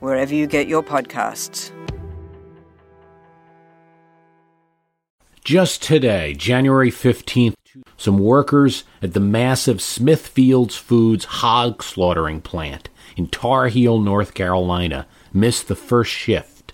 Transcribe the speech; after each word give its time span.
wherever 0.00 0.34
you 0.34 0.46
get 0.46 0.66
your 0.66 0.82
podcasts. 0.82 1.70
Just 5.44 5.82
today, 5.82 6.34
January 6.34 6.90
15th, 6.90 7.54
some 7.96 8.18
workers 8.18 8.84
at 9.02 9.14
the 9.14 9.20
massive 9.20 9.78
Smithfields 9.78 10.76
Foods 10.76 11.24
hog 11.24 11.82
slaughtering 11.82 12.40
plant 12.40 12.88
in 13.16 13.26
Tar 13.26 13.68
Heel, 13.68 13.98
North 13.98 14.34
Carolina, 14.34 15.06
missed 15.32 15.68
the 15.68 15.76
first 15.76 16.10
shift 16.10 16.72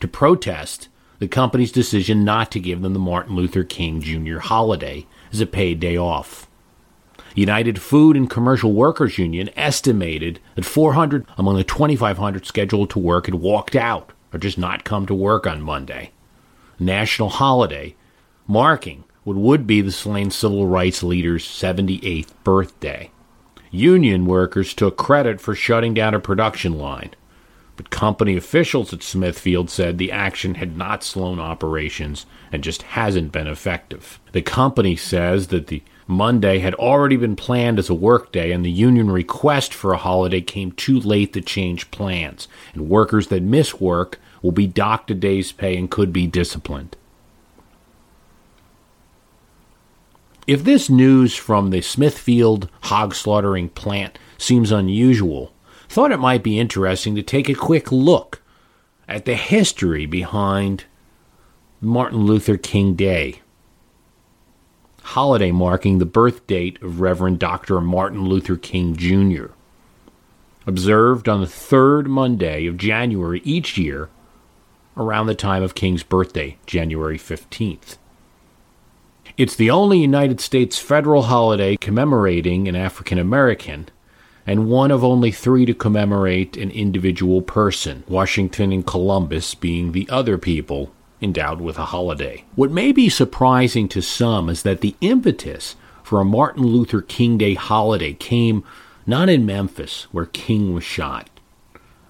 to 0.00 0.08
protest 0.08 0.88
the 1.18 1.28
company's 1.28 1.72
decision 1.72 2.24
not 2.24 2.50
to 2.52 2.60
give 2.60 2.82
them 2.82 2.92
the 2.92 2.98
Martin 2.98 3.34
Luther 3.36 3.64
King 3.64 4.00
Jr. 4.00 4.38
holiday 4.38 5.06
as 5.32 5.40
a 5.40 5.46
paid 5.46 5.80
day 5.80 5.96
off. 5.96 6.48
United 7.34 7.80
Food 7.80 8.16
and 8.16 8.30
Commercial 8.30 8.72
Workers 8.72 9.18
Union 9.18 9.50
estimated 9.56 10.38
that 10.54 10.64
400 10.64 11.26
among 11.36 11.56
the 11.56 11.64
2,500 11.64 12.46
scheduled 12.46 12.90
to 12.90 12.98
work 12.98 13.26
had 13.26 13.34
walked 13.36 13.74
out 13.74 14.12
or 14.32 14.38
just 14.38 14.56
not 14.56 14.84
come 14.84 15.06
to 15.06 15.14
work 15.14 15.46
on 15.46 15.60
Monday. 15.60 16.12
National 16.78 17.28
holiday 17.28 17.94
marking 18.46 19.04
what 19.24 19.36
would 19.36 19.66
be 19.66 19.80
the 19.80 19.90
slain 19.90 20.30
civil 20.30 20.66
rights 20.66 21.02
leader's 21.02 21.44
78th 21.44 22.30
birthday. 22.44 23.10
Union 23.70 24.26
workers 24.26 24.74
took 24.74 24.96
credit 24.96 25.40
for 25.40 25.54
shutting 25.54 25.94
down 25.94 26.14
a 26.14 26.20
production 26.20 26.78
line, 26.78 27.10
but 27.76 27.90
company 27.90 28.36
officials 28.36 28.92
at 28.92 29.02
Smithfield 29.02 29.70
said 29.70 29.98
the 29.98 30.12
action 30.12 30.56
had 30.56 30.76
not 30.76 31.02
slowed 31.02 31.40
operations 31.40 32.26
and 32.52 32.62
just 32.62 32.82
hasn't 32.82 33.32
been 33.32 33.48
effective. 33.48 34.20
The 34.32 34.42
company 34.42 34.94
says 34.94 35.48
that 35.48 35.66
the 35.66 35.82
Monday 36.06 36.58
had 36.58 36.74
already 36.74 37.16
been 37.16 37.36
planned 37.36 37.78
as 37.78 37.88
a 37.88 37.94
workday, 37.94 38.52
and 38.52 38.64
the 38.64 38.70
union 38.70 39.10
request 39.10 39.72
for 39.72 39.92
a 39.92 39.98
holiday 39.98 40.40
came 40.40 40.72
too 40.72 41.00
late 41.00 41.32
to 41.32 41.40
change 41.40 41.90
plans, 41.90 42.46
and 42.74 42.88
workers 42.88 43.28
that 43.28 43.42
miss 43.42 43.80
work 43.80 44.18
will 44.42 44.52
be 44.52 44.66
docked 44.66 45.10
a 45.10 45.14
day's 45.14 45.52
pay 45.52 45.76
and 45.76 45.90
could 45.90 46.12
be 46.12 46.26
disciplined. 46.26 46.96
If 50.46 50.62
this 50.62 50.90
news 50.90 51.34
from 51.34 51.70
the 51.70 51.80
Smithfield 51.80 52.68
hog 52.82 53.14
slaughtering 53.14 53.70
plant 53.70 54.18
seems 54.36 54.70
unusual, 54.70 55.54
thought 55.88 56.12
it 56.12 56.18
might 56.18 56.42
be 56.42 56.58
interesting 56.58 57.14
to 57.14 57.22
take 57.22 57.48
a 57.48 57.54
quick 57.54 57.90
look 57.90 58.42
at 59.08 59.24
the 59.24 59.36
history 59.36 60.04
behind 60.04 60.84
Martin 61.80 62.26
Luther 62.26 62.58
King 62.58 62.94
Day, 62.94 63.40
holiday 65.04 65.52
marking 65.52 65.98
the 65.98 66.06
birth 66.06 66.46
date 66.46 66.80
of 66.82 67.00
Reverend 67.00 67.38
Dr. 67.38 67.80
Martin 67.80 68.26
Luther 68.26 68.56
King 68.56 68.96
Jr., 68.96 69.46
observed 70.66 71.28
on 71.28 71.42
the 71.42 71.46
third 71.46 72.08
Monday 72.08 72.66
of 72.66 72.78
January 72.78 73.42
each 73.44 73.76
year 73.76 74.08
around 74.96 75.26
the 75.26 75.34
time 75.34 75.62
of 75.62 75.74
King's 75.74 76.02
birthday, 76.02 76.56
January 76.66 77.18
15th. 77.18 77.98
It's 79.36 79.54
the 79.54 79.70
only 79.70 79.98
United 79.98 80.40
States 80.40 80.78
federal 80.78 81.24
holiday 81.24 81.76
commemorating 81.76 82.66
an 82.66 82.74
African 82.74 83.18
American, 83.18 83.88
and 84.46 84.68
one 84.68 84.90
of 84.90 85.04
only 85.04 85.30
three 85.30 85.66
to 85.66 85.74
commemorate 85.74 86.56
an 86.56 86.70
individual 86.70 87.42
person, 87.42 88.04
Washington 88.08 88.72
and 88.72 88.86
Columbus 88.86 89.54
being 89.54 89.92
the 89.92 90.08
other 90.08 90.38
people 90.38 90.92
endowed 91.24 91.60
with 91.60 91.78
a 91.78 91.86
holiday. 91.86 92.44
What 92.54 92.70
may 92.70 92.92
be 92.92 93.08
surprising 93.08 93.88
to 93.88 94.00
some 94.00 94.48
is 94.48 94.62
that 94.62 94.80
the 94.80 94.94
impetus 95.00 95.74
for 96.02 96.20
a 96.20 96.24
Martin 96.24 96.62
Luther 96.62 97.00
King 97.00 97.38
Day 97.38 97.54
holiday 97.54 98.12
came 98.12 98.62
not 99.06 99.28
in 99.28 99.44
Memphis, 99.44 100.04
where 100.12 100.26
King 100.26 100.72
was 100.72 100.84
shot, 100.84 101.28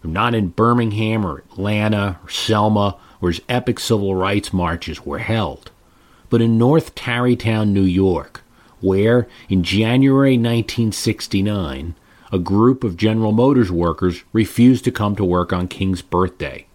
not 0.02 0.34
in 0.34 0.48
Birmingham 0.48 1.24
or 1.24 1.38
Atlanta 1.38 2.18
or 2.22 2.28
Selma, 2.28 2.98
where 3.20 3.32
his 3.32 3.40
epic 3.48 3.80
civil 3.80 4.14
rights 4.14 4.52
marches 4.52 5.06
were 5.06 5.18
held 5.18 5.70
but 6.34 6.42
in 6.42 6.58
North 6.58 6.96
Tarrytown, 6.96 7.72
New 7.72 7.82
York, 7.82 8.42
where, 8.80 9.28
in 9.48 9.62
January 9.62 10.32
1969, 10.32 11.94
a 12.32 12.38
group 12.40 12.82
of 12.82 12.96
General 12.96 13.30
Motors 13.30 13.70
workers 13.70 14.24
refused 14.32 14.82
to 14.82 14.90
come 14.90 15.14
to 15.14 15.24
work 15.24 15.52
on 15.52 15.68
King's 15.68 16.02
birthday. 16.02 16.66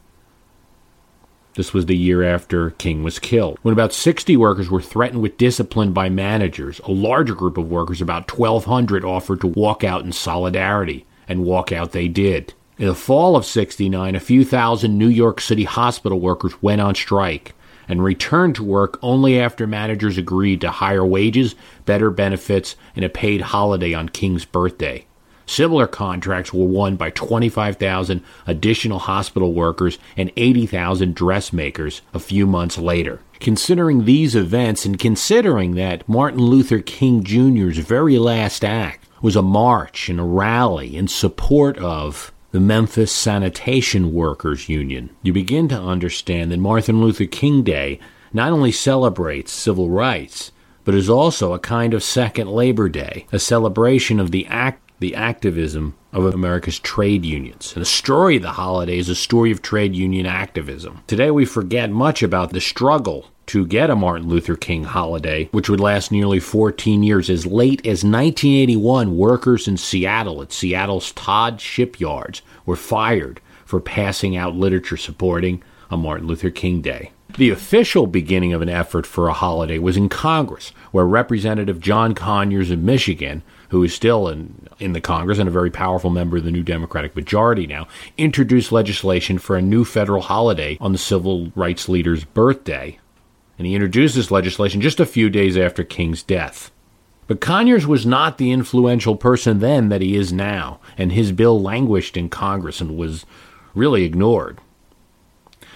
This 1.56 1.74
was 1.74 1.88
the 1.88 1.98
year 1.98 2.24
after 2.24 2.72
King 2.72 3.04
was 3.04 3.20
killed. 3.20 3.58
When 3.62 3.74
about 3.74 3.94
60 3.94 4.38
workers 4.38 4.70
were 4.70 4.82
threatened 4.82 5.22
with 5.22 5.38
discipline 5.38 5.94
by 5.94 6.10
managers, 6.10 6.80
a 6.86 6.92
larger 6.92 7.34
group 7.34 7.58
of 7.58 7.70
workers, 7.70 8.02
about 8.02 8.32
1,200, 8.32 9.04
offered 9.04 9.42
to 9.42 9.48
walk 9.48 9.84
out 9.84 10.06
in 10.06 10.12
solidarity, 10.12 11.06
and 11.28 11.44
walk 11.44 11.72
out 11.72 11.92
they 11.92 12.08
did. 12.08 12.54
In 12.78 12.88
the 12.88 12.96
fall 12.96 13.36
of 13.36 13.46
69, 13.46 14.16
a 14.16 14.20
few 14.20 14.46
thousand 14.46 14.98
New 14.98 15.10
York 15.10 15.42
City 15.42 15.66
hospital 15.66 16.20
workers 16.20 16.62
went 16.62 16.82
on 16.82 16.96
strike 16.96 17.54
and 17.90 18.04
returned 18.04 18.56
to 18.56 18.64
work 18.64 19.00
only 19.02 19.40
after 19.40 19.66
managers 19.66 20.18
agreed 20.18 20.62
to 20.62 20.70
higher 20.70 21.06
wages, 21.06 21.56
better 21.86 22.12
benefits, 22.12 22.76
and 22.96 23.04
a 23.04 23.10
paid 23.10 23.42
holiday 23.42 23.94
on 23.94 24.08
King's 24.08 24.46
birthday. 24.46 25.06
Similar 25.50 25.88
contracts 25.88 26.54
were 26.54 26.68
won 26.68 26.96
by 26.96 27.10
25,000 27.10 28.22
additional 28.46 29.00
hospital 29.00 29.52
workers 29.52 29.98
and 30.16 30.32
80,000 30.38 31.16
dressmakers 31.16 32.04
a 32.14 32.20
few 32.20 32.46
months 32.46 32.78
later. 32.78 33.20
Considering 33.40 34.06
these 34.06 34.36
events 34.36 34.86
and 34.86 35.00
considering 35.00 35.74
that 35.74 36.08
Martin 36.08 36.40
Luther 36.40 36.82
King 36.82 37.24
Jr.'s 37.24 37.80
very 37.80 38.20
last 38.20 38.64
act 38.64 39.08
was 39.24 39.36
a 39.36 39.42
march 39.42 40.08
and 40.08 40.20
a 40.20 40.24
rally 40.24 40.96
in 40.96 41.08
support 41.08 41.80
of 41.80 42.32
the 42.52 42.60
Memphis 42.60 43.12
Sanitation 43.12 44.14
Workers 44.14 44.70
Union, 44.70 45.10
you 45.24 45.34
begin 45.34 45.68
to 45.70 45.82
understand 45.82 46.52
that 46.52 46.60
Martin 46.60 47.02
Luther 47.02 47.26
King 47.26 47.64
Day 47.64 48.00
not 48.32 48.52
only 48.52 48.72
celebrates 48.72 49.52
civil 49.52 49.90
rights, 49.90 50.52
but 50.86 50.94
is 50.94 51.10
also 51.10 51.54
a 51.54 51.60
kind 51.60 51.96
of 51.96 52.04
second 52.04 52.52
Labor 52.52 52.88
Day, 52.88 53.26
a 53.32 53.40
celebration 53.40 54.20
of 54.20 54.30
the 54.30 54.46
act 54.46 54.84
the 55.00 55.16
activism 55.16 55.96
of 56.12 56.26
America's 56.26 56.80
trade 56.80 57.26
unions. 57.26 57.74
And 57.74 57.82
the 57.82 57.86
story 57.86 58.38
of 58.38 58.42
the 58.42 58.52
holiday 58.52 58.98
is 58.98 59.10
a 59.10 59.16
story 59.16 59.52
of 59.52 59.62
trade 59.62 59.96
union 59.96 60.26
activism. 60.26 61.04
Today 61.08 61.32
we 61.32 61.46
forget 61.46 61.90
much 61.90 62.24
about 62.24 62.52
the 62.52 62.62
struggle 62.62 63.28
to 63.48 63.66
get 63.66 63.90
a 63.90 63.96
Martin 63.96 64.28
Luther 64.28 64.56
King 64.56 64.84
holiday, 64.84 65.50
which 65.52 65.70
would 65.70 65.80
last 65.80 66.12
nearly 66.12 66.40
14 66.40 67.02
years. 67.02 67.30
As 67.30 67.46
late 67.46 67.80
as 67.82 68.04
1981, 68.04 69.18
workers 69.18 69.68
in 69.68 69.78
Seattle 69.78 70.42
at 70.42 70.52
Seattle's 70.52 71.12
Todd 71.14 71.60
shipyards 71.60 72.42
were 72.66 72.76
fired 72.76 73.42
for 73.66 73.80
passing 73.80 74.38
out 74.38 74.56
literature 74.56 74.98
supporting 74.98 75.64
a 75.90 75.98
Martin 75.98 76.28
Luther 76.28 76.52
King 76.52 76.82
Day. 76.82 77.12
The 77.38 77.52
official 77.52 78.08
beginning 78.08 78.54
of 78.54 78.62
an 78.62 78.70
effort 78.70 79.06
for 79.06 79.28
a 79.28 79.34
holiday 79.34 79.78
was 79.78 79.96
in 79.96 80.10
Congress, 80.10 80.74
where 80.92 81.06
Representative 81.06 81.80
John 81.80 82.16
Conyers 82.16 82.72
of 82.72 82.80
Michigan, 82.80 83.44
who 83.70 83.84
is 83.84 83.94
still 83.94 84.28
in, 84.28 84.68
in 84.80 84.94
the 84.94 85.00
Congress 85.00 85.38
and 85.38 85.48
a 85.48 85.52
very 85.52 85.70
powerful 85.70 86.10
member 86.10 86.38
of 86.38 86.44
the 86.44 86.52
new 86.52 86.64
Democratic 86.64 87.16
majority 87.16 87.68
now, 87.68 87.88
introduced 88.18 88.72
legislation 88.72 89.38
for 89.38 89.56
a 89.56 89.62
new 89.62 89.86
federal 89.86 90.24
holiday 90.24 90.76
on 90.82 90.92
the 90.92 90.98
civil 90.98 91.52
rights 91.56 91.88
leader's 91.88 92.26
birthday, 92.26 93.00
and 93.58 93.68
he 93.68 93.76
introduced 93.76 94.16
this 94.16 94.32
legislation 94.32 94.82
just 94.82 95.00
a 95.00 95.06
few 95.06 95.30
days 95.30 95.56
after 95.56 95.84
King's 95.84 96.24
death. 96.24 96.72
But 97.28 97.42
Conyers 97.42 97.86
was 97.86 98.08
not 98.08 98.40
the 98.40 98.52
influential 98.52 99.16
person 99.16 99.60
then 99.60 99.90
that 99.90 100.02
he 100.02 100.16
is 100.16 100.34
now, 100.34 100.80
and 100.98 101.12
his 101.12 101.32
bill 101.32 101.62
languished 101.62 102.18
in 102.18 102.30
Congress 102.30 102.82
and 102.82 102.98
was 102.98 103.26
really 103.76 104.04
ignored. 104.04 104.58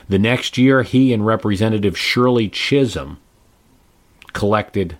The 0.10 0.20
next 0.20 0.58
year, 0.58 0.84
he 0.84 1.14
and 1.14 1.26
Representative 1.26 1.98
Shirley 1.98 2.50
Chisholm 2.50 3.20
collected 4.34 4.98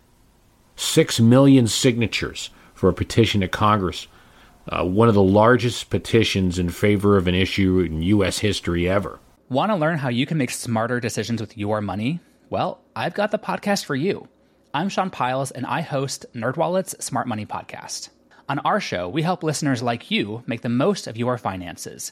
six 0.76 1.20
million 1.20 1.68
signatures 1.68 2.50
for 2.74 2.90
a 2.90 2.94
petition 2.94 3.42
to 3.42 3.48
Congress, 3.48 4.08
uh, 4.70 4.84
one 4.86 5.10
of 5.10 5.16
the 5.16 5.24
largest 5.24 5.90
petitions 5.90 6.58
in 6.58 6.70
favor 6.70 7.18
of 7.18 7.28
an 7.28 7.36
issue 7.36 7.80
in 7.80 8.02
U.S. 8.02 8.40
history 8.40 8.88
ever. 8.88 9.20
Want 9.50 9.72
to 9.72 9.76
learn 9.76 9.98
how 9.98 10.10
you 10.10 10.26
can 10.26 10.38
make 10.38 10.52
smarter 10.52 11.00
decisions 11.00 11.42
with 11.42 11.58
your 11.58 11.82
money? 11.82 12.20
Well, 12.50 12.80
I've 12.96 13.14
got 13.14 13.32
the 13.32 13.40
podcast 13.40 13.86
for 13.86 13.96
you. 13.96 14.28
I'm 14.74 14.90
Sean 14.90 15.10
Pyles, 15.10 15.52
and 15.52 15.66
I 15.66 15.82
host 15.82 16.26
NerdWallet's 16.34 17.04
Smart 17.04 17.28
Money 17.28 17.46
Podcast. 17.46 18.10
On 18.50 18.60
our 18.60 18.80
show, 18.80 19.08
we 19.08 19.22
help 19.22 19.44
listeners 19.44 19.84
like 19.84 20.12
you 20.12 20.44
make 20.48 20.62
the 20.62 20.70
most 20.70 21.08
of 21.08 21.18
your 21.18 21.38
finances. 21.38 22.12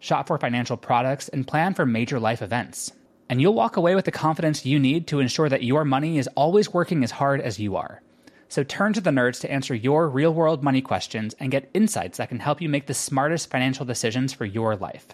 shop 0.00 0.26
for 0.26 0.38
financial 0.38 0.76
products, 0.76 1.28
and 1.28 1.46
plan 1.46 1.74
for 1.74 1.86
major 1.86 2.20
life 2.20 2.42
events. 2.42 2.92
And 3.28 3.40
you'll 3.40 3.54
walk 3.54 3.76
away 3.76 3.94
with 3.94 4.04
the 4.04 4.10
confidence 4.10 4.64
you 4.64 4.78
need 4.78 5.06
to 5.08 5.20
ensure 5.20 5.48
that 5.48 5.62
your 5.62 5.84
money 5.84 6.18
is 6.18 6.28
always 6.34 6.72
working 6.72 7.04
as 7.04 7.10
hard 7.10 7.40
as 7.40 7.58
you 7.58 7.76
are. 7.76 8.00
So 8.48 8.64
turn 8.64 8.94
to 8.94 9.00
the 9.00 9.10
nerds 9.10 9.40
to 9.40 9.50
answer 9.50 9.74
your 9.74 10.08
real 10.08 10.32
world 10.32 10.64
money 10.64 10.80
questions 10.80 11.34
and 11.38 11.50
get 11.50 11.68
insights 11.74 12.16
that 12.16 12.30
can 12.30 12.38
help 12.38 12.62
you 12.62 12.68
make 12.68 12.86
the 12.86 12.94
smartest 12.94 13.50
financial 13.50 13.84
decisions 13.84 14.32
for 14.32 14.46
your 14.46 14.74
life. 14.74 15.08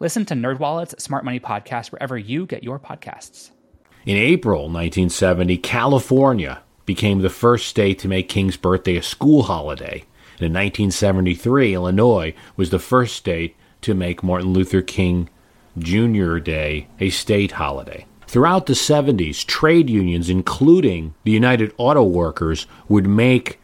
Listen 0.00 0.26
to 0.26 0.34
NerdWallet's 0.34 1.02
Smart 1.02 1.24
Money 1.24 1.40
Podcast 1.40 1.90
wherever 1.90 2.18
you 2.18 2.44
get 2.44 2.62
your 2.62 2.78
podcasts. 2.78 3.50
In 4.04 4.16
April 4.16 4.62
1970, 4.64 5.56
California 5.58 6.62
became 6.84 7.20
the 7.20 7.30
first 7.30 7.66
state 7.66 7.98
to 8.00 8.08
make 8.08 8.28
King's 8.28 8.56
birthday 8.56 8.96
a 8.96 9.02
school 9.02 9.42
holiday. 9.42 10.04
And 10.38 10.46
in 10.46 10.52
1973, 10.52 11.74
Illinois 11.74 12.34
was 12.56 12.70
the 12.70 12.78
first 12.78 13.16
state 13.16 13.56
to 13.82 13.94
make 13.94 14.22
Martin 14.22 14.52
Luther 14.52 14.82
King 14.82 15.28
Jr. 15.78 16.38
Day 16.38 16.88
a 17.00 17.10
state 17.10 17.52
holiday. 17.52 18.06
Throughout 18.26 18.66
the 18.66 18.74
70s, 18.74 19.44
trade 19.46 19.88
unions, 19.88 20.28
including 20.28 21.14
the 21.24 21.30
United 21.30 21.72
Auto 21.78 22.02
Workers, 22.02 22.66
would 22.88 23.06
make 23.06 23.58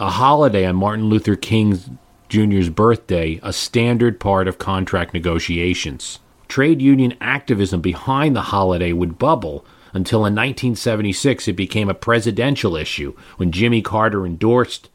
a 0.00 0.10
holiday 0.10 0.66
on 0.66 0.76
Martin 0.76 1.04
Luther 1.04 1.36
King 1.36 1.98
Jr.'s 2.28 2.70
birthday 2.70 3.38
a 3.42 3.52
standard 3.52 4.18
part 4.18 4.48
of 4.48 4.58
contract 4.58 5.14
negotiations. 5.14 6.20
Trade 6.48 6.80
union 6.80 7.14
activism 7.20 7.80
behind 7.80 8.34
the 8.34 8.42
holiday 8.42 8.92
would 8.92 9.18
bubble 9.18 9.64
until 9.92 10.20
in 10.20 10.34
1976 10.34 11.48
it 11.48 11.52
became 11.54 11.88
a 11.88 11.94
presidential 11.94 12.76
issue 12.76 13.14
when 13.36 13.52
Jimmy 13.52 13.82
Carter 13.82 14.24
endorsed 14.24 14.88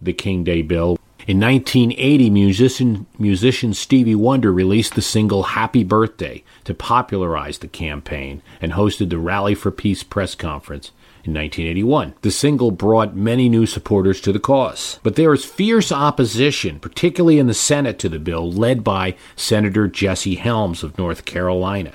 the 0.00 0.12
King 0.12 0.44
Day 0.44 0.62
Bill. 0.62 0.98
In 1.24 1.38
1980, 1.38 2.30
musician, 2.30 3.06
musician 3.16 3.74
Stevie 3.74 4.16
Wonder 4.16 4.52
released 4.52 4.96
the 4.96 5.02
single 5.02 5.44
Happy 5.44 5.84
Birthday 5.84 6.42
to 6.64 6.74
popularize 6.74 7.58
the 7.58 7.68
campaign 7.68 8.42
and 8.60 8.72
hosted 8.72 9.10
the 9.10 9.18
Rally 9.18 9.54
for 9.54 9.70
Peace 9.70 10.02
press 10.02 10.34
conference 10.34 10.88
in 11.22 11.32
1981. 11.32 12.14
The 12.22 12.32
single 12.32 12.72
brought 12.72 13.14
many 13.14 13.48
new 13.48 13.66
supporters 13.66 14.20
to 14.22 14.32
the 14.32 14.40
cause. 14.40 14.98
But 15.04 15.14
there 15.14 15.32
is 15.32 15.44
fierce 15.44 15.92
opposition, 15.92 16.80
particularly 16.80 17.38
in 17.38 17.46
the 17.46 17.54
Senate, 17.54 18.00
to 18.00 18.08
the 18.08 18.18
bill, 18.18 18.50
led 18.50 18.82
by 18.82 19.14
Senator 19.36 19.86
Jesse 19.86 20.34
Helms 20.34 20.82
of 20.82 20.98
North 20.98 21.24
Carolina. 21.24 21.92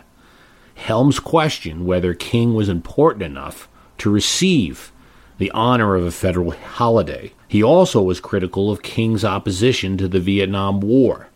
Helms 0.75 1.19
questioned 1.19 1.85
whether 1.85 2.13
King 2.13 2.53
was 2.53 2.69
important 2.69 3.24
enough 3.24 3.68
to 3.97 4.09
receive 4.09 4.94
the 5.38 5.51
honor 5.51 5.95
of 5.95 6.06
a 6.06 6.12
federal 6.12 6.51
holiday. 6.51 7.33
He 7.47 7.63
also 7.63 8.01
was 8.01 8.19
critical 8.19 8.69
of 8.69 8.81
King's 8.81 9.23
opposition 9.23 9.97
to 9.97 10.07
the 10.07 10.19
Vietnam 10.19 10.81
War 10.81 11.29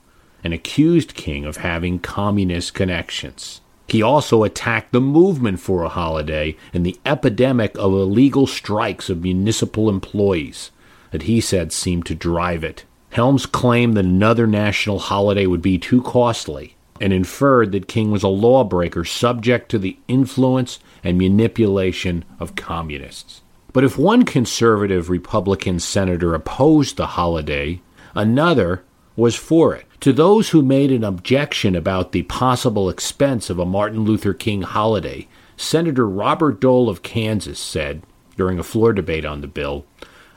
and 0.43 0.53
accused 0.53 1.13
King 1.13 1.45
of 1.45 1.57
having 1.57 1.99
communist 1.99 2.73
connections. 2.73 3.61
He 3.87 4.01
also 4.01 4.43
attacked 4.43 4.91
the 4.91 5.01
movement 5.01 5.59
for 5.59 5.83
a 5.83 5.89
holiday 5.89 6.55
and 6.73 6.85
the 6.85 6.99
epidemic 7.05 7.75
of 7.77 7.93
illegal 7.93 8.47
strikes 8.47 9.09
of 9.09 9.21
municipal 9.21 9.89
employees 9.89 10.71
that 11.11 11.23
he 11.23 11.41
said 11.41 11.73
seemed 11.73 12.05
to 12.05 12.15
drive 12.15 12.63
it. 12.63 12.85
Helms 13.11 13.45
claimed 13.45 13.97
that 13.97 14.05
another 14.05 14.47
national 14.47 14.99
holiday 14.99 15.45
would 15.45 15.61
be 15.61 15.77
too 15.77 16.01
costly 16.01 16.75
and 17.01 17.11
inferred 17.11 17.71
that 17.73 17.87
King 17.87 18.11
was 18.11 18.23
a 18.23 18.29
lawbreaker 18.29 19.03
subject 19.03 19.69
to 19.69 19.79
the 19.79 19.97
influence 20.07 20.79
and 21.03 21.17
manipulation 21.17 22.23
of 22.39 22.55
communists. 22.55 23.41
But 23.73 23.83
if 23.83 23.97
one 23.97 24.23
conservative 24.25 25.09
Republican 25.09 25.79
senator 25.79 26.33
opposed 26.33 26.97
the 26.97 27.07
holiday, 27.07 27.81
another 28.13 28.83
was 29.15 29.35
for 29.35 29.73
it. 29.75 29.85
To 30.01 30.11
those 30.11 30.49
who 30.49 30.61
made 30.61 30.91
an 30.91 31.03
objection 31.03 31.75
about 31.75 32.11
the 32.11 32.23
possible 32.23 32.89
expense 32.89 33.49
of 33.49 33.59
a 33.59 33.65
Martin 33.65 34.01
Luther 34.01 34.33
King 34.33 34.63
holiday, 34.63 35.27
Senator 35.55 36.07
Robert 36.07 36.59
Dole 36.59 36.89
of 36.89 37.03
Kansas 37.03 37.59
said 37.59 38.01
during 38.35 38.57
a 38.57 38.63
floor 38.63 38.93
debate 38.93 39.25
on 39.25 39.41
the 39.41 39.47
bill, 39.47 39.85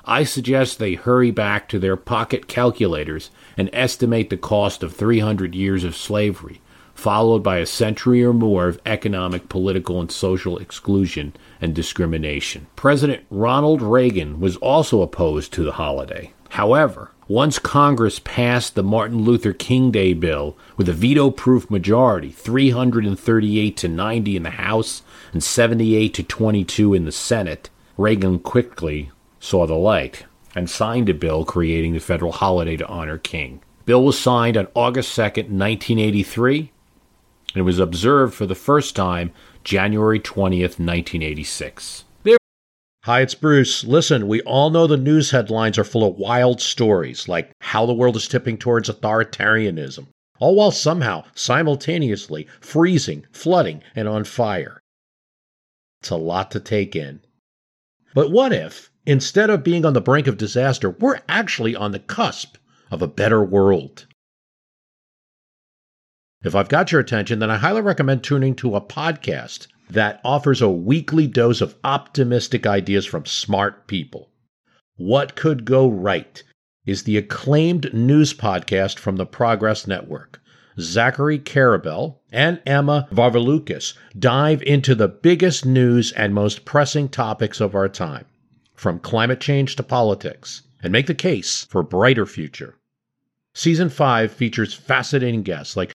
I 0.05 0.25
suggest 0.25 0.79
they 0.79 0.95
hurry 0.95 1.31
back 1.31 1.69
to 1.71 1.79
their 1.79 1.97
pocket 1.97 2.47
calculators 2.47 3.31
and 3.57 3.71
estimate 3.73 4.29
the 4.29 4.37
cost 4.37 4.83
of 4.83 4.95
300 4.95 5.55
years 5.55 5.83
of 5.83 5.97
slavery, 5.97 6.61
followed 6.95 7.43
by 7.43 7.59
a 7.59 7.67
century 7.67 8.25
or 8.25 8.33
more 8.33 8.69
of 8.69 8.81
economic, 8.87 9.49
political, 9.49 10.01
and 10.01 10.11
social 10.11 10.59
exclusion 10.59 11.35
and 11.61 11.75
discrimination. 11.75 12.67
President 12.77 13.25
Ronald 13.31 13.83
Reagan 13.83 14.41
was 14.41 14.57
also 14.57 15.03
opposed 15.03 15.53
to 15.53 15.65
the 15.65 15.73
holiday. 15.73 16.33
However, 16.51 17.11
once 17.27 17.59
Congress 17.59 18.21
passed 18.21 18.75
the 18.75 18.83
Martin 18.83 19.23
Luther 19.23 19.53
King 19.53 19.91
Day 19.91 20.13
bill 20.13 20.57
with 20.77 20.89
a 20.89 20.93
veto 20.93 21.31
proof 21.31 21.71
majority, 21.71 22.31
338 22.31 23.77
to 23.79 23.89
90 23.89 24.37
in 24.37 24.43
the 24.43 24.51
House 24.51 25.03
and 25.33 25.43
78 25.43 26.15
to 26.15 26.23
22 26.23 26.95
in 26.95 27.07
the 27.07 27.13
Senate, 27.13 27.71
Reagan 27.97 28.39
quickly 28.39 29.11
saw 29.41 29.67
the 29.67 29.75
light 29.75 30.27
and 30.55 30.71
signed 30.71 31.09
a 31.09 31.15
bill 31.15 31.45
creating 31.45 31.93
the 31.93 31.99
federal 31.99 32.33
holiday 32.33 32.77
to 32.77 32.87
honor 32.87 33.19
King. 33.19 33.61
Bill 33.87 34.05
was 34.05 34.19
signed 34.19 34.57
on 34.57 34.69
August 34.75 35.17
2nd, 35.17 35.51
1983, 35.51 36.59
and 36.59 36.69
it 37.55 37.63
was 37.63 37.79
observed 37.79 38.35
for 38.35 38.47
the 38.47 38.55
first 38.55 38.97
time 38.97 39.33
January 39.63 40.21
20th, 40.21 40.79
1986. 40.79 42.05
Hi, 43.05 43.21
it's 43.21 43.35
Bruce. 43.35 43.85
Listen, 43.85 44.27
we 44.29 44.41
all 44.43 44.71
know 44.71 44.87
the 44.87 44.97
news 44.97 45.31
headlines 45.31 45.77
are 45.77 45.85
full 45.85 46.09
of 46.09 46.17
wild 46.17 46.63
stories, 46.63 47.29
like 47.29 47.53
how 47.61 47.85
the 47.85 47.93
world 47.93 48.17
is 48.17 48.27
tipping 48.27 48.57
towards 48.57 48.89
authoritarianism, 48.89 50.07
all 50.41 50.55
while 50.55 50.71
somehow 50.71 51.25
simultaneously 51.35 52.49
freezing, 52.63 53.27
flooding, 53.31 53.83
and 53.95 54.09
on 54.09 54.25
fire. 54.25 54.81
It's 56.01 56.09
a 56.09 56.17
lot 56.17 56.51
to 56.53 56.61
take 56.61 56.97
in. 56.97 57.21
But 58.15 58.31
what 58.31 58.55
if, 58.55 58.91
instead 59.05 59.51
of 59.51 59.63
being 59.63 59.85
on 59.85 59.93
the 59.93 60.01
brink 60.01 60.27
of 60.27 60.39
disaster, 60.39 60.89
we're 60.89 61.21
actually 61.29 61.77
on 61.77 61.93
the 61.93 61.99
cusp 61.99 62.57
of 62.91 63.03
a 63.03 63.07
better 63.07 63.45
world? 63.45 64.07
If 66.45 66.55
I've 66.55 66.69
got 66.69 66.93
your 66.93 67.01
attention, 67.01 67.39
then 67.39 67.51
I 67.51 67.57
highly 67.57 67.81
recommend 67.81 68.23
tuning 68.23 68.55
to 68.57 68.77
a 68.77 68.81
podcast 68.83 69.67
that 69.89 70.21
offers 70.25 70.61
a 70.61 70.69
weekly 70.69 71.27
dose 71.27 71.63
of 71.63 71.75
optimistic 71.85 72.67
ideas 72.67 73.07
from 73.07 73.25
smart 73.25 73.87
people. 73.87 74.31
What 74.97 75.37
Could 75.37 75.65
Go 75.65 75.89
Right 75.89 76.43
is 76.85 77.05
the 77.05 77.17
acclaimed 77.17 77.95
news 77.95 78.35
podcast 78.35 78.99
from 78.99 79.17
the 79.17 79.25
Progress 79.25 79.87
Network. 79.87 80.39
Zachary 80.79 81.39
Karabell 81.39 82.19
and 82.31 82.61
Emma 82.67 83.09
Varvaloucas 83.11 83.95
dive 84.19 84.63
into 84.65 84.95
the 84.95 85.09
biggest 85.09 85.65
news 85.65 86.13
and 86.13 86.35
most 86.35 86.67
pressing 86.67 87.09
topics 87.09 87.59
of 87.59 87.75
our 87.75 87.89
time, 87.89 88.27
from 88.75 88.99
climate 88.99 89.41
change 89.41 89.77
to 89.77 89.83
politics, 89.83 90.63
and 90.83 90.93
make 90.93 91.07
the 91.07 91.15
case 91.15 91.65
for 91.71 91.81
a 91.81 91.85
brighter 91.85 92.27
future. 92.27 92.77
Season 93.55 93.89
5 93.89 94.31
features 94.31 94.75
fascinating 94.75 95.43
guests 95.43 95.75
like 95.77 95.95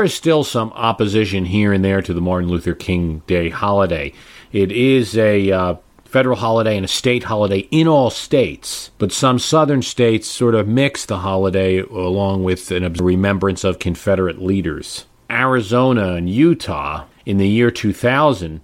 There's 0.00 0.14
still 0.14 0.44
some 0.44 0.72
opposition 0.72 1.44
here 1.44 1.74
and 1.74 1.84
there 1.84 2.00
to 2.00 2.14
the 2.14 2.22
Martin 2.22 2.48
Luther 2.48 2.72
King 2.72 3.18
Day 3.26 3.50
holiday. 3.50 4.14
It 4.50 4.72
is 4.72 5.14
a 5.14 5.52
uh, 5.52 5.74
federal 6.06 6.36
holiday 6.36 6.76
and 6.76 6.86
a 6.86 6.88
state 6.88 7.24
holiday 7.24 7.68
in 7.70 7.86
all 7.86 8.08
states, 8.08 8.92
but 8.96 9.12
some 9.12 9.38
southern 9.38 9.82
states 9.82 10.26
sort 10.26 10.54
of 10.54 10.66
mix 10.66 11.04
the 11.04 11.18
holiday 11.18 11.80
along 11.80 12.44
with 12.44 12.72
a 12.72 12.80
remembrance 12.98 13.62
of 13.62 13.78
Confederate 13.78 14.40
leaders. 14.40 15.04
Arizona 15.30 16.14
and 16.14 16.30
Utah 16.30 17.04
in 17.26 17.36
the 17.36 17.46
year 17.46 17.70
2000, 17.70 18.62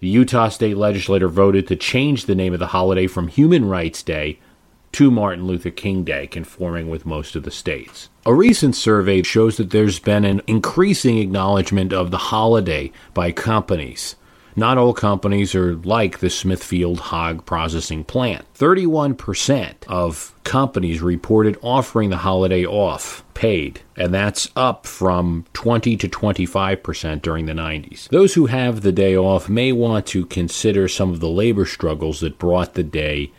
the 0.00 0.08
Utah 0.08 0.48
state 0.48 0.78
legislature 0.78 1.28
voted 1.28 1.66
to 1.66 1.76
change 1.76 2.24
the 2.24 2.34
name 2.34 2.54
of 2.54 2.60
the 2.60 2.68
holiday 2.68 3.06
from 3.06 3.28
Human 3.28 3.66
Rights 3.66 4.02
Day 4.02 4.38
to 4.98 5.12
Martin 5.12 5.46
Luther 5.46 5.70
King 5.70 6.02
Day, 6.02 6.26
conforming 6.26 6.90
with 6.90 7.06
most 7.06 7.36
of 7.36 7.44
the 7.44 7.52
states. 7.52 8.08
A 8.26 8.34
recent 8.34 8.74
survey 8.74 9.22
shows 9.22 9.56
that 9.56 9.70
there's 9.70 10.00
been 10.00 10.24
an 10.24 10.42
increasing 10.48 11.18
acknowledgement 11.18 11.92
of 11.92 12.10
the 12.10 12.18
holiday 12.18 12.90
by 13.14 13.30
companies. 13.30 14.16
Not 14.56 14.76
all 14.76 14.92
companies 14.92 15.54
are 15.54 15.76
like 15.76 16.18
the 16.18 16.28
Smithfield 16.28 16.98
hog 16.98 17.46
processing 17.46 18.02
plant. 18.02 18.44
31% 18.54 19.74
of 19.86 20.34
companies 20.42 21.00
reported 21.00 21.56
offering 21.62 22.10
the 22.10 22.16
holiday 22.16 22.66
off 22.66 23.22
paid, 23.34 23.82
and 23.96 24.12
that's 24.12 24.50
up 24.56 24.84
from 24.84 25.44
20 25.52 25.96
to 25.96 26.08
25% 26.08 27.22
during 27.22 27.46
the 27.46 27.52
90s. 27.52 28.08
Those 28.08 28.34
who 28.34 28.46
have 28.46 28.80
the 28.80 28.90
day 28.90 29.16
off 29.16 29.48
may 29.48 29.70
want 29.70 30.06
to 30.06 30.26
consider 30.26 30.88
some 30.88 31.12
of 31.12 31.20
the 31.20 31.28
labor 31.28 31.66
struggles 31.66 32.18
that 32.18 32.40
brought 32.40 32.74
the 32.74 32.82
day 32.82 33.30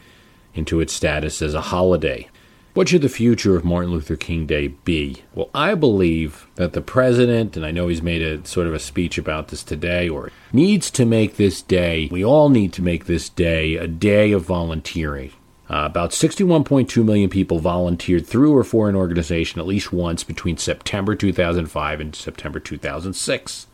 into 0.53 0.79
its 0.79 0.93
status 0.93 1.41
as 1.41 1.53
a 1.53 1.61
holiday. 1.61 2.27
What 2.75 2.87
should 2.87 3.01
the 3.01 3.09
future 3.09 3.55
of 3.55 3.65
Martin 3.65 3.91
Luther 3.91 4.15
King 4.15 4.45
Day 4.45 4.67
be? 4.67 5.23
Well, 5.33 5.49
I 5.53 5.73
believe 5.73 6.47
that 6.55 6.73
the 6.73 6.81
president, 6.81 7.57
and 7.57 7.65
I 7.65 7.71
know 7.71 7.87
he's 7.87 8.01
made 8.01 8.21
a 8.21 8.45
sort 8.45 8.67
of 8.67 8.73
a 8.73 8.79
speech 8.79 9.17
about 9.17 9.47
this 9.47 9.63
today, 9.63 10.07
or 10.07 10.31
needs 10.53 10.91
to 10.91 11.05
make 11.05 11.35
this 11.35 11.61
day, 11.61 12.07
we 12.11 12.23
all 12.23 12.49
need 12.49 12.71
to 12.73 12.81
make 12.81 13.05
this 13.05 13.27
day 13.27 13.75
a 13.75 13.87
day 13.87 14.31
of 14.31 14.43
volunteering. 14.43 15.31
Uh, 15.69 15.83
about 15.85 16.11
61.2 16.11 17.03
million 17.03 17.29
people 17.29 17.59
volunteered 17.59 18.25
through 18.25 18.55
or 18.55 18.63
for 18.63 18.89
an 18.89 18.95
organization 18.95 19.59
at 19.59 19.67
least 19.67 19.93
once 19.93 20.23
between 20.23 20.57
September 20.57 21.15
2005 21.15 21.99
and 21.99 22.15
September 22.15 22.59
2006. 22.59 23.67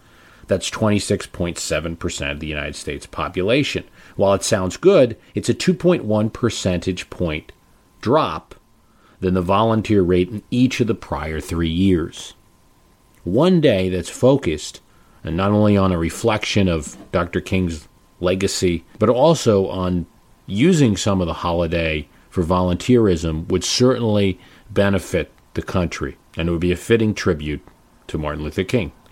That's 0.48 0.70
26.7% 0.70 2.32
of 2.32 2.40
the 2.40 2.48
United 2.48 2.76
States 2.76 3.06
population. 3.06 3.84
While 4.16 4.34
it 4.34 4.44
sounds 4.44 4.78
good, 4.78 5.18
it's 5.34 5.50
a 5.50 5.54
2.1 5.54 6.32
percentage 6.32 7.10
point 7.10 7.52
drop 8.02 8.56
than 9.20 9.34
the 9.34 9.42
volunteer 9.42 10.02
rate 10.02 10.30
in 10.30 10.44
each 10.52 10.80
of 10.80 10.88
the 10.88 10.96
prior 10.96 11.40
three 11.40 11.70
years. 11.70 12.34
One 13.24 13.60
day 13.60 13.90
that's 13.90 14.10
focused 14.10 14.82
and 15.24 15.36
not 15.36 15.52
only 15.52 15.76
on 15.76 15.92
a 15.92 15.98
reflection 15.98 16.68
of 16.68 16.96
Dr. 17.12 17.42
King's 17.42 17.88
legacy, 18.20 18.86
but 19.00 19.10
also 19.10 19.68
on 19.68 20.06
using 20.46 20.96
some 20.96 21.20
of 21.20 21.28
the 21.28 21.34
holiday 21.34 22.08
for 22.30 22.44
volunteerism 22.44 23.48
would 23.48 23.64
certainly 23.64 24.40
benefit 24.70 25.32
the 25.56 25.64
country, 25.64 26.18
and 26.38 26.48
it 26.48 26.52
would 26.52 26.62
be 26.62 26.72
a 26.72 26.78
fitting 26.78 27.16
tribute 27.16 27.62
to 28.08 28.20
Martin 28.20 28.44
Luther 28.44 28.64
King. 28.64 28.92